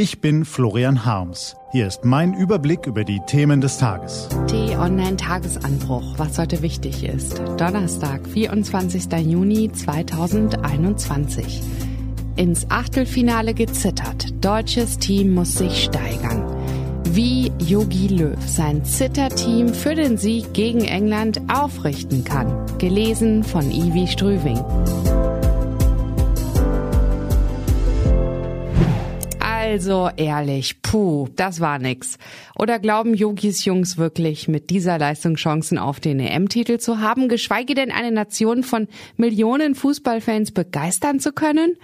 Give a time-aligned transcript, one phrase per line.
[0.00, 1.56] Ich bin Florian Harms.
[1.72, 4.28] Hier ist mein Überblick über die Themen des Tages.
[4.46, 7.42] T-Online-Tagesanbruch, was heute wichtig ist.
[7.56, 9.06] Donnerstag, 24.
[9.26, 11.62] Juni 2021.
[12.36, 14.26] Ins Achtelfinale gezittert.
[14.40, 16.44] Deutsches Team muss sich steigern.
[17.10, 22.66] Wie Yogi Löw sein Zitterteam für den Sieg gegen England aufrichten kann.
[22.78, 24.62] Gelesen von Ivi Strüving.
[29.70, 32.16] Also ehrlich, puh, das war nix.
[32.58, 37.74] Oder glauben Yogis Jungs wirklich, mit dieser Leistung Chancen auf den EM-Titel zu haben, geschweige
[37.74, 41.76] denn eine Nation von Millionen Fußballfans begeistern zu können?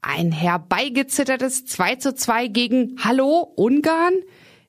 [0.00, 4.14] Ein herbeigezittertes 2 zu 2 gegen Hallo Ungarn?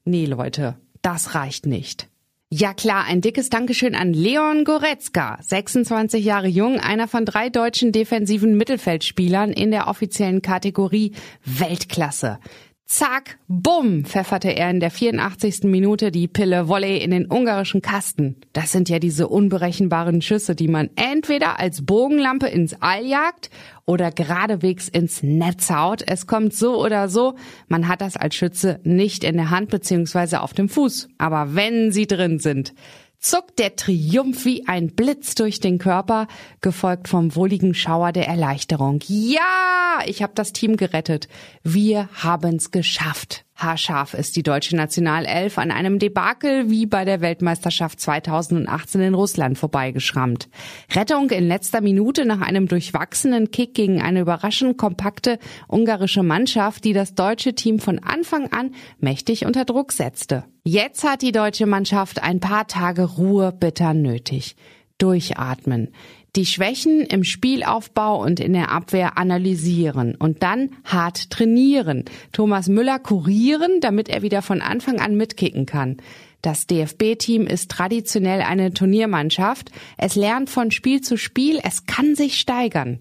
[0.03, 2.09] Nee, Leute, das reicht nicht.
[2.49, 7.91] Ja klar, ein dickes Dankeschön an Leon Goretzka, 26 Jahre jung, einer von drei deutschen
[7.91, 11.11] defensiven Mittelfeldspielern in der offiziellen Kategorie
[11.43, 12.39] Weltklasse.
[12.89, 15.63] Zack, bumm, pfefferte er in der 84.
[15.63, 18.37] Minute die Pille Volley in den ungarischen Kasten.
[18.53, 23.49] Das sind ja diese unberechenbaren Schüsse, die man entweder als Bogenlampe ins All jagt
[23.85, 26.01] oder geradewegs ins Netz haut.
[26.07, 27.35] Es kommt so oder so.
[27.67, 31.09] Man hat das als Schütze nicht in der Hand beziehungsweise auf dem Fuß.
[31.17, 32.73] Aber wenn sie drin sind,
[33.27, 36.27] zuckt der Triumph wie ein Blitz durch den Körper,
[36.61, 38.99] gefolgt vom wohligen Schauer der Erleichterung.
[39.07, 41.27] Ja, ich habe das Team gerettet.
[41.63, 43.46] Wir haben's geschafft.
[43.57, 49.57] Haarscharf ist die deutsche Nationalelf an einem Debakel wie bei der Weltmeisterschaft 2018 in Russland
[49.57, 50.47] vorbeigeschrammt.
[50.93, 56.93] Rettung in letzter Minute nach einem durchwachsenen Kick gegen eine überraschend kompakte ungarische Mannschaft, die
[56.93, 60.43] das deutsche Team von Anfang an mächtig unter Druck setzte.
[60.63, 64.55] Jetzt hat die deutsche Mannschaft ein paar Tage Ruhe bitter nötig.
[64.99, 65.93] Durchatmen
[66.35, 72.05] die Schwächen im Spielaufbau und in der Abwehr analysieren und dann hart trainieren.
[72.31, 75.97] Thomas Müller kurieren, damit er wieder von Anfang an mitkicken kann.
[76.41, 79.71] Das DFB-Team ist traditionell eine Turniermannschaft.
[79.97, 82.99] Es lernt von Spiel zu Spiel, es kann sich steigern.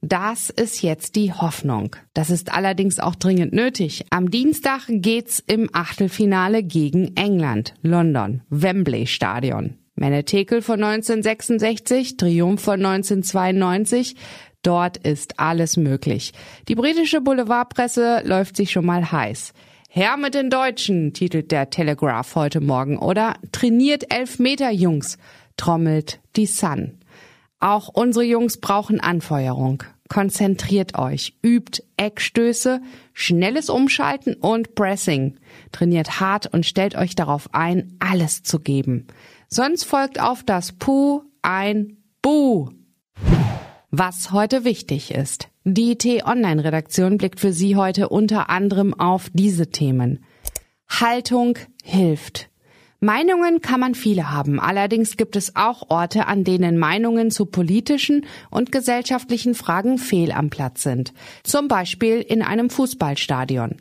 [0.00, 1.96] Das ist jetzt die Hoffnung.
[2.14, 4.04] Das ist allerdings auch dringend nötig.
[4.10, 9.76] Am Dienstag geht's im Achtelfinale gegen England, London, Wembley Stadion.
[9.98, 14.14] Menne Tekel von 1966, Triumph von 1992.
[14.62, 16.32] Dort ist alles möglich.
[16.68, 19.52] Die britische Boulevardpresse läuft sich schon mal heiß.
[19.88, 25.18] Herr mit den Deutschen, titelt der Telegraph heute Morgen, oder trainiert Elfmeter Jungs,
[25.56, 26.98] trommelt die Sun.
[27.58, 29.82] Auch unsere Jungs brauchen Anfeuerung.
[30.08, 32.80] Konzentriert euch, übt Eckstöße,
[33.12, 35.38] schnelles Umschalten und Pressing.
[35.72, 39.06] Trainiert hart und stellt euch darauf ein, alles zu geben.
[39.50, 42.68] Sonst folgt auf das Puh ein Buh.
[43.90, 45.48] Was heute wichtig ist.
[45.64, 50.22] Die T-Online-Redaktion blickt für Sie heute unter anderem auf diese Themen.
[50.86, 52.50] Haltung hilft.
[53.00, 58.26] Meinungen kann man viele haben, allerdings gibt es auch Orte, an denen Meinungen zu politischen
[58.50, 61.14] und gesellschaftlichen Fragen fehl am Platz sind.
[61.44, 63.76] Zum Beispiel in einem Fußballstadion.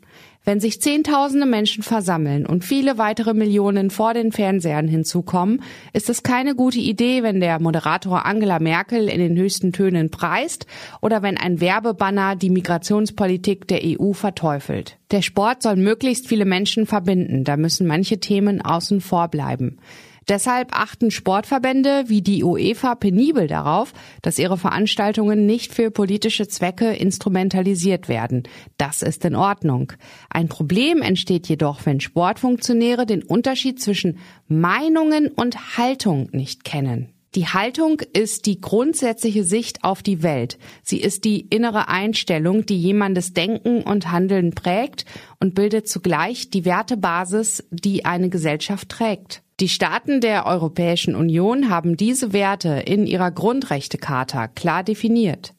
[0.47, 6.23] Wenn sich Zehntausende Menschen versammeln und viele weitere Millionen vor den Fernsehern hinzukommen, ist es
[6.23, 10.65] keine gute Idee, wenn der Moderator Angela Merkel in den höchsten Tönen preist
[11.01, 14.97] oder wenn ein Werbebanner die Migrationspolitik der EU verteufelt.
[15.11, 19.79] Der Sport soll möglichst viele Menschen verbinden, da müssen manche Themen außen vor bleiben.
[20.27, 26.91] Deshalb achten Sportverbände wie die UEFA penibel darauf, dass ihre Veranstaltungen nicht für politische Zwecke
[26.93, 28.43] instrumentalisiert werden.
[28.77, 29.93] Das ist in Ordnung.
[30.29, 34.17] Ein Problem entsteht jedoch, wenn Sportfunktionäre den Unterschied zwischen
[34.47, 37.13] Meinungen und Haltung nicht kennen.
[37.35, 40.57] Die Haltung ist die grundsätzliche Sicht auf die Welt.
[40.81, 45.05] Sie ist die innere Einstellung, die jemandes Denken und Handeln prägt
[45.39, 49.43] und bildet zugleich die Wertebasis, die eine Gesellschaft trägt.
[49.59, 55.55] Die Staaten der Europäischen Union haben diese Werte in ihrer Grundrechtecharta klar definiert.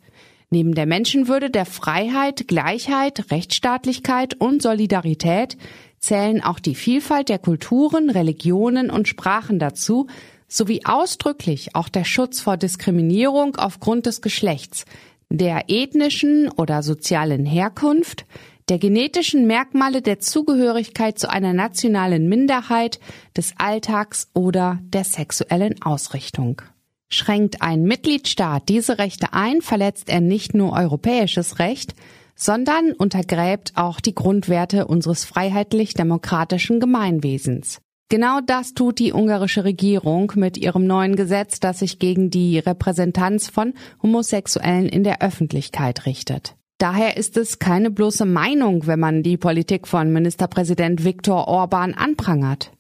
[0.51, 5.59] Neben der Menschenwürde, der Freiheit, Gleichheit, Rechtsstaatlichkeit und Solidarität
[5.99, 10.07] zählen auch die Vielfalt der Kulturen, Religionen und Sprachen dazu,
[10.47, 14.85] sowie ausdrücklich auch der Schutz vor Diskriminierung aufgrund des Geschlechts,
[15.29, 18.27] der ethnischen oder sozialen Herkunft,
[18.69, 23.01] der genetischen Merkmale der Zugehörigkeit zu einer nationalen Minderheit,
[23.37, 26.63] des Alltags oder der sexuellen Ausrichtung.
[27.09, 31.95] Schränkt ein Mitgliedstaat diese Rechte ein, verletzt er nicht nur europäisches Recht,
[32.35, 37.81] sondern untergräbt auch die Grundwerte unseres freiheitlich-demokratischen Gemeinwesens.
[38.11, 43.49] Genau das tut die ungarische Regierung mit ihrem neuen Gesetz, das sich gegen die Repräsentanz
[43.49, 46.58] von Homosexuellen in der Öffentlichkeit richtet.
[46.79, 52.71] Daher ist es keine bloße Meinung, wenn man die Politik von Ministerpräsident Viktor Orban anprangert.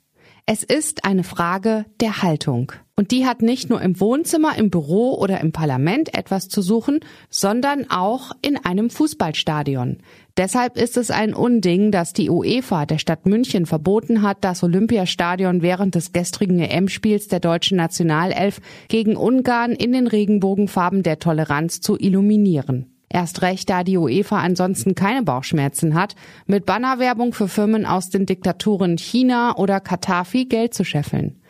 [0.47, 2.71] Es ist eine Frage der Haltung.
[2.95, 7.00] Und die hat nicht nur im Wohnzimmer, im Büro oder im Parlament etwas zu suchen,
[7.29, 9.99] sondern auch in einem Fußballstadion.
[10.37, 15.61] Deshalb ist es ein Unding, dass die UEFA der Stadt München verboten hat, das Olympiastadion
[15.61, 21.99] während des gestrigen EM-Spiels der deutschen Nationalelf gegen Ungarn in den Regenbogenfarben der Toleranz zu
[21.99, 22.98] illuminieren.
[23.10, 26.14] Erst recht, da die UEFA ansonsten keine Bauchschmerzen hat,
[26.46, 31.40] mit Bannerwerbung für Firmen aus den Diktaturen China oder Katar viel Geld zu scheffeln.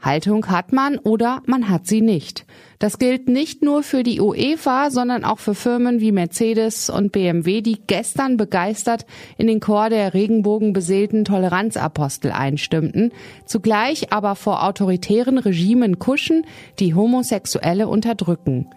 [0.00, 2.46] Haltung hat man oder man hat sie nicht.
[2.78, 7.62] Das gilt nicht nur für die UEFA, sondern auch für Firmen wie Mercedes und BMW,
[7.62, 9.06] die gestern begeistert
[9.38, 13.10] in den Chor der regenbogenbeseelten Toleranzapostel einstimmten,
[13.44, 16.46] zugleich aber vor autoritären Regimen kuschen,
[16.78, 18.68] die Homosexuelle unterdrücken.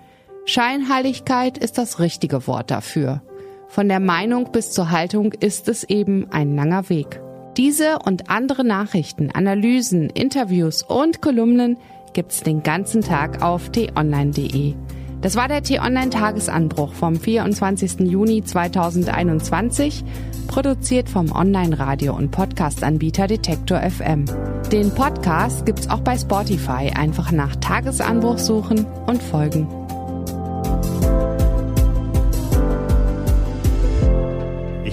[0.45, 3.21] Scheinheiligkeit ist das richtige Wort dafür.
[3.67, 7.21] Von der Meinung bis zur Haltung ist es eben ein langer Weg.
[7.57, 11.77] Diese und andere Nachrichten, Analysen, Interviews und Kolumnen
[12.13, 14.75] gibt's den ganzen Tag auf t-online.de.
[15.21, 17.99] Das war der T-Online Tagesanbruch vom 24.
[17.99, 20.03] Juni 2021,
[20.47, 24.25] produziert vom Online-Radio- und Podcast-Anbieter Detektor FM.
[24.71, 26.91] Den Podcast gibt's auch bei Spotify.
[26.95, 29.81] Einfach nach Tagesanbruch suchen und folgen.